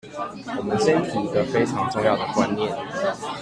[0.57, 2.75] 我們先提一個非常重要的觀念